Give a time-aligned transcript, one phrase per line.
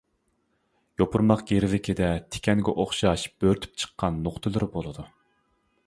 [1.01, 5.07] يوپۇرماق گىرۋىكىدە تىكەنگە ئوخشاش بۆرتۈپ چىققان نۇقتىلىرى بولىدۇ.